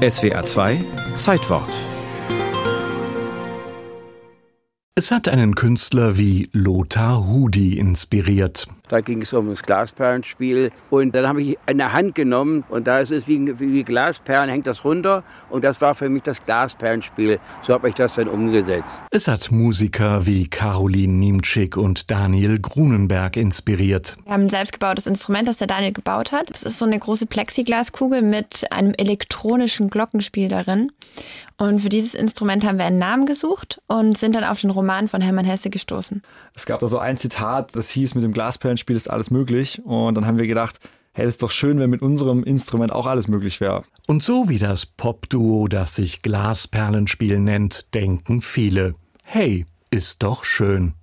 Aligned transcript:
SWA 0.00 0.42
2 0.42 0.78
Zeitwort 1.16 1.99
Es 4.96 5.12
hat 5.12 5.28
einen 5.28 5.54
Künstler 5.54 6.18
wie 6.18 6.50
Lothar 6.52 7.24
Hudi 7.24 7.78
inspiriert. 7.78 8.66
Da 8.88 9.00
ging 9.00 9.22
es 9.22 9.32
um 9.32 9.48
das 9.48 9.62
Glasperlenspiel. 9.62 10.72
Und 10.90 11.14
dann 11.14 11.28
habe 11.28 11.40
ich 11.42 11.58
eine 11.64 11.92
Hand 11.92 12.16
genommen 12.16 12.64
und 12.68 12.88
da 12.88 12.98
ist 12.98 13.12
es 13.12 13.28
wie, 13.28 13.56
wie 13.60 13.84
Glasperlen, 13.84 14.50
hängt 14.50 14.66
das 14.66 14.84
runter. 14.84 15.22
Und 15.48 15.62
das 15.62 15.80
war 15.80 15.94
für 15.94 16.08
mich 16.08 16.24
das 16.24 16.44
Glasperlenspiel. 16.44 17.38
So 17.62 17.72
habe 17.72 17.88
ich 17.88 17.94
das 17.94 18.16
dann 18.16 18.26
umgesetzt. 18.26 19.00
Es 19.12 19.28
hat 19.28 19.52
Musiker 19.52 20.26
wie 20.26 20.48
Caroline 20.48 21.12
Niemczyk 21.12 21.76
und 21.76 22.10
Daniel 22.10 22.58
Grunenberg 22.58 23.36
inspiriert. 23.36 24.16
Wir 24.24 24.32
haben 24.32 24.42
ein 24.42 24.48
selbstgebautes 24.48 25.06
Instrument, 25.06 25.46
das 25.46 25.58
der 25.58 25.68
Daniel 25.68 25.92
gebaut 25.92 26.32
hat. 26.32 26.50
Es 26.52 26.64
ist 26.64 26.80
so 26.80 26.84
eine 26.84 26.98
große 26.98 27.26
Plexiglaskugel 27.26 28.22
mit 28.22 28.66
einem 28.72 28.94
elektronischen 28.98 29.88
Glockenspiel 29.88 30.48
darin. 30.48 30.90
Und 31.58 31.80
für 31.80 31.90
dieses 31.90 32.14
Instrument 32.14 32.64
haben 32.64 32.78
wir 32.78 32.86
einen 32.86 32.98
Namen 32.98 33.26
gesucht 33.26 33.82
und 33.86 34.16
sind 34.16 34.34
dann 34.34 34.44
auf 34.44 34.62
den 34.62 34.70
Roman 34.70 34.89
von 35.08 35.20
Hermann 35.20 35.44
Hesse 35.44 35.70
gestoßen. 35.70 36.22
Es 36.54 36.66
gab 36.66 36.80
da 36.80 36.86
so 36.86 36.98
ein 36.98 37.16
Zitat, 37.16 37.74
das 37.74 37.90
hieß, 37.90 38.14
mit 38.14 38.24
dem 38.24 38.32
Glasperlenspiel 38.32 38.96
ist 38.96 39.10
alles 39.10 39.30
möglich. 39.30 39.80
Und 39.84 40.14
dann 40.16 40.26
haben 40.26 40.38
wir 40.38 40.46
gedacht, 40.46 40.78
hey, 41.12 41.24
das 41.24 41.34
ist 41.34 41.42
doch 41.42 41.50
schön, 41.50 41.78
wenn 41.78 41.90
mit 41.90 42.02
unserem 42.02 42.42
Instrument 42.42 42.92
auch 42.92 43.06
alles 43.06 43.28
möglich 43.28 43.60
wäre. 43.60 43.82
Und 44.06 44.22
so 44.22 44.48
wie 44.48 44.58
das 44.58 44.86
Popduo, 44.86 45.68
das 45.68 45.94
sich 45.94 46.22
Glasperlenspiel 46.22 47.38
nennt, 47.38 47.94
denken 47.94 48.42
viele. 48.42 48.94
Hey, 49.24 49.66
ist 49.90 50.22
doch 50.22 50.44
schön. 50.44 50.94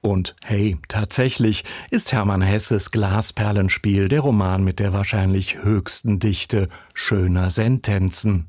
Und 0.00 0.34
hey, 0.44 0.78
tatsächlich 0.88 1.64
ist 1.90 2.12
Hermann 2.12 2.40
Hesses 2.40 2.90
Glasperlenspiel 2.90 4.08
der 4.08 4.20
Roman 4.20 4.64
mit 4.64 4.78
der 4.78 4.92
wahrscheinlich 4.92 5.62
höchsten 5.62 6.18
Dichte 6.18 6.68
schöner 6.94 7.50
Sentenzen. 7.50 8.48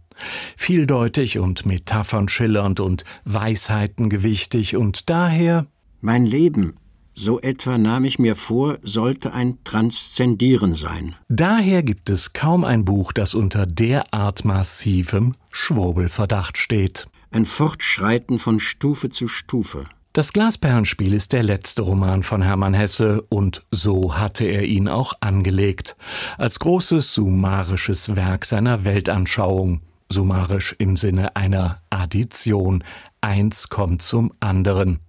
Vieldeutig 0.57 1.39
und 1.39 1.65
Metaphern 1.65 2.29
schillernd 2.29 2.79
und 2.79 3.03
Weisheiten 3.25 4.09
gewichtig 4.09 4.75
und 4.75 5.09
daher 5.09 5.67
Mein 6.01 6.25
Leben, 6.25 6.75
so 7.13 7.39
etwa 7.39 7.77
nahm 7.77 8.05
ich 8.05 8.17
mir 8.17 8.35
vor, 8.35 8.79
sollte 8.81 9.33
ein 9.33 9.59
Transzendieren 9.63 10.73
sein. 10.73 11.15
Daher 11.29 11.83
gibt 11.83 12.09
es 12.09 12.33
kaum 12.33 12.65
ein 12.65 12.85
Buch, 12.85 13.13
das 13.13 13.35
unter 13.35 13.67
derart 13.67 14.45
massivem 14.45 15.35
Schwurbelverdacht 15.51 16.57
steht. 16.57 17.07
Ein 17.31 17.45
Fortschreiten 17.45 18.39
von 18.39 18.59
Stufe 18.59 19.09
zu 19.09 19.27
Stufe. 19.27 19.85
Das 20.13 20.33
Glasperlenspiel 20.33 21.13
ist 21.13 21.33
der 21.33 21.41
letzte 21.41 21.81
Roman 21.81 22.21
von 22.21 22.43
Hermann 22.43 22.75
Hesse 22.75 23.23
und 23.29 23.65
so 23.71 24.15
hatte 24.15 24.45
er 24.45 24.63
ihn 24.63 24.87
auch 24.87 25.13
angelegt, 25.21 25.95
als 26.37 26.59
großes 26.59 27.15
summarisches 27.15 28.15
Werk 28.15 28.45
seiner 28.45 28.85
Weltanschauung 28.85 29.81
summarisch 30.13 30.75
im 30.77 30.95
Sinne 30.95 31.35
einer 31.35 31.81
Addition. 31.89 32.83
Eins 33.19 33.69
kommt 33.69 34.01
zum 34.01 34.31
anderen. 34.39 34.99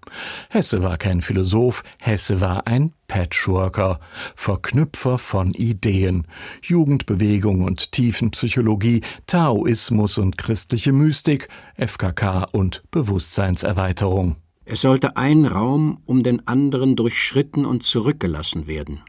Hesse 0.48 0.82
war 0.82 0.96
kein 0.96 1.20
Philosoph, 1.20 1.82
Hesse 1.98 2.40
war 2.40 2.66
ein 2.66 2.92
Patchworker, 3.08 4.00
Verknüpfer 4.34 5.18
von 5.18 5.50
Ideen, 5.50 6.26
Jugendbewegung 6.62 7.62
und 7.62 7.92
Tiefenpsychologie, 7.92 9.02
Taoismus 9.26 10.18
und 10.18 10.38
christliche 10.38 10.92
Mystik, 10.92 11.48
FKK 11.76 12.46
und 12.52 12.82
Bewusstseinserweiterung. 12.90 14.36
Es 14.64 14.80
sollte 14.80 15.16
ein 15.16 15.44
Raum 15.44 15.98
um 16.06 16.22
den 16.22 16.46
anderen 16.48 16.96
durchschritten 16.96 17.66
und 17.66 17.82
zurückgelassen 17.82 18.66
werden. 18.66 19.00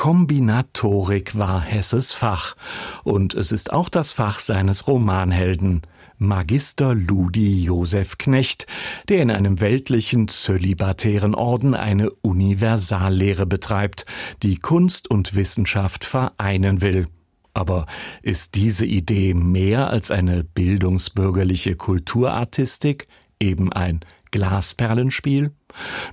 Kombinatorik 0.00 1.38
war 1.38 1.60
Hesses 1.60 2.14
Fach 2.14 2.56
und 3.04 3.34
es 3.34 3.52
ist 3.52 3.70
auch 3.70 3.90
das 3.90 4.12
Fach 4.12 4.38
seines 4.38 4.88
Romanhelden. 4.88 5.82
Magister 6.16 6.94
Ludi 6.94 7.64
Josef 7.64 8.16
Knecht, 8.16 8.66
der 9.10 9.20
in 9.20 9.30
einem 9.30 9.60
weltlichen 9.60 10.28
zölibatären 10.28 11.34
Orden 11.34 11.74
eine 11.74 12.08
Universallehre 12.22 13.44
betreibt, 13.44 14.06
die 14.42 14.56
Kunst 14.56 15.10
und 15.10 15.34
Wissenschaft 15.34 16.06
vereinen 16.06 16.80
will. 16.80 17.08
Aber 17.52 17.84
ist 18.22 18.54
diese 18.54 18.86
Idee 18.86 19.34
mehr 19.34 19.90
als 19.90 20.10
eine 20.10 20.44
bildungsbürgerliche 20.44 21.76
Kulturartistik, 21.76 23.04
eben 23.38 23.70
ein 23.70 24.00
Glasperlenspiel? 24.30 25.52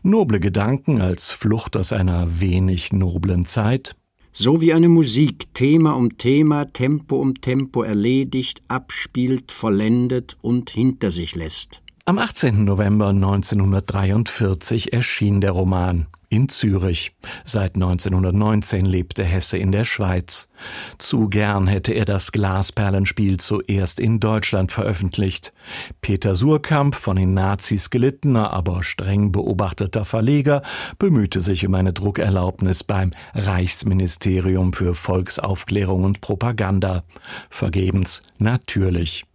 Noble 0.04 0.40
Gedanken 0.40 1.02
als 1.02 1.32
Flucht 1.32 1.78
aus 1.78 1.94
einer 1.94 2.40
wenig 2.40 2.94
noblen 2.94 3.46
Zeit? 3.46 3.96
So 4.32 4.62
wie 4.62 4.74
eine 4.74 4.90
Musik 4.90 5.54
Thema 5.54 5.94
um 5.94 6.18
Thema, 6.18 6.66
Tempo 6.66 7.18
um 7.18 7.42
Tempo 7.42 7.82
erledigt, 7.82 8.62
abspielt, 8.68 9.52
vollendet 9.52 10.38
und 10.42 10.70
hinter 10.70 11.10
sich 11.12 11.36
lässt. 11.36 11.82
Am 12.06 12.20
18. 12.20 12.64
November 12.64 13.10
1943 13.10 14.94
erschien 14.94 15.42
der 15.42 15.52
Roman 15.52 16.08
in 16.30 16.50
Zürich. 16.50 17.16
Seit 17.46 17.76
1919 17.76 18.86
lebte 18.86 19.24
Hesse 19.24 19.58
in 19.58 19.72
der 19.72 19.86
Schweiz. 19.86 20.50
Zu 20.98 21.30
gern 21.30 21.68
hätte 21.68 21.94
er 21.94 22.06
das 22.06 22.32
Glasperlenspiel 22.32 23.38
zuerst 23.38 24.00
in 24.00 24.20
Deutschland 24.20 24.72
veröffentlicht. 24.72 25.54
Peter 26.02 26.34
Surkamp, 26.34 26.96
von 26.96 27.16
den 27.16 27.34
Nazis 27.34 27.90
gelittener, 27.90 28.52
aber 28.52 28.84
streng 28.84 29.32
beobachteter 29.32 30.04
Verleger, 30.04 30.64
bemühte 30.98 31.42
sich 31.42 31.66
um 31.66 31.76
eine 31.76 31.94
Druckerlaubnis 31.94 32.84
beim 32.84 33.12
Reichsministerium 33.36 34.74
für 34.74 34.96
Volksaufklärung 34.96 36.04
und 36.04 36.22
Propaganda. 36.22 37.04
Vergebens, 37.50 38.24
natürlich. 38.40 39.27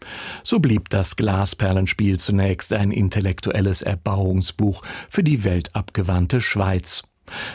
So 0.43 0.59
blieb 0.59 0.89
das 0.91 1.17
Glasperlenspiel 1.17 2.19
zunächst 2.19 2.73
ein 2.73 2.91
intellektuelles 2.91 3.83
Erbauungsbuch 3.83 4.83
für 5.09 5.23
die 5.23 5.45
weltabgewandte 5.45 6.41
Schweiz. 6.41 7.03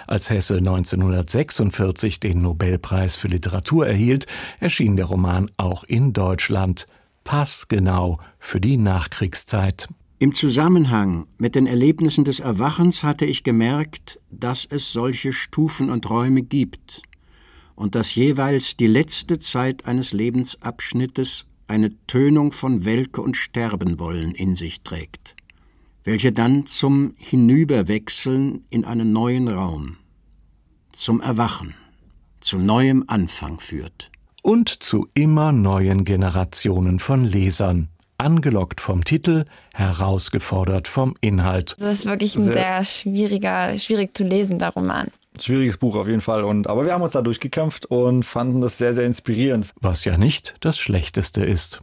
Als 0.07 0.29
Hesse 0.29 0.57
1946 0.57 2.19
den 2.19 2.41
Nobelpreis 2.41 3.15
für 3.15 3.27
Literatur 3.27 3.87
erhielt, 3.87 4.27
erschien 4.59 4.95
der 4.95 5.05
Roman 5.05 5.49
auch 5.57 5.83
in 5.83 6.13
Deutschland, 6.13 6.87
passgenau 7.23 8.19
für 8.39 8.61
die 8.61 8.77
Nachkriegszeit. 8.77 9.89
Im 10.19 10.33
Zusammenhang 10.33 11.27
mit 11.37 11.53
den 11.53 11.67
Erlebnissen 11.67 12.23
des 12.23 12.39
Erwachens 12.39 13.03
hatte 13.03 13.25
ich 13.25 13.43
gemerkt, 13.43 14.19
dass 14.31 14.65
es 14.65 14.91
solche 14.91 15.31
Stufen 15.31 15.91
und 15.91 16.09
Räume 16.09 16.41
gibt 16.41 17.03
und 17.75 17.93
dass 17.93 18.15
jeweils 18.15 18.77
die 18.77 18.87
letzte 18.87 19.37
Zeit 19.37 19.85
eines 19.85 20.13
Lebensabschnittes 20.13 21.45
eine 21.67 21.91
Tönung 22.07 22.51
von 22.51 22.85
Welke 22.85 23.21
und 23.21 23.37
Sterbenwollen 23.37 24.33
in 24.33 24.55
sich 24.55 24.81
trägt 24.81 25.35
welche 26.07 26.31
dann 26.31 26.65
zum 26.65 27.15
Hinüberwechseln 27.17 28.63
in 28.69 28.85
einen 28.85 29.11
neuen 29.11 29.49
Raum, 29.49 29.97
zum 30.93 31.19
Erwachen, 31.19 31.75
zu 32.39 32.57
neuem 32.57 33.03
Anfang 33.07 33.59
führt. 33.59 34.09
Und 34.41 34.69
zu 34.69 35.09
immer 35.15 35.51
neuen 35.51 36.05
Generationen 36.05 36.99
von 36.99 37.25
Lesern. 37.25 37.89
Angelockt 38.17 38.79
vom 38.79 39.03
Titel, 39.03 39.43
herausgefordert 39.73 40.87
vom 40.87 41.15
Inhalt. 41.19 41.75
Das 41.77 41.95
ist 41.95 42.05
wirklich 42.05 42.37
ein 42.37 42.45
sehr, 42.45 42.53
sehr 42.53 42.85
schwieriger, 42.85 43.77
schwierig 43.77 44.15
zu 44.15 44.23
lesender 44.23 44.69
Roman. 44.69 45.11
Schwieriges 45.43 45.77
Buch 45.77 45.95
auf 45.95 46.07
jeden 46.07 46.21
Fall. 46.21 46.43
Und, 46.43 46.67
aber 46.67 46.85
wir 46.85 46.93
haben 46.93 47.01
uns 47.01 47.11
da 47.11 47.21
durchgekämpft 47.21 47.85
und 47.85 48.23
fanden 48.23 48.61
das 48.61 48.77
sehr, 48.77 48.93
sehr 48.93 49.05
inspirierend. 49.05 49.67
Was 49.81 50.05
ja 50.05 50.17
nicht 50.17 50.55
das 50.61 50.79
Schlechteste 50.79 51.43
ist. 51.43 51.75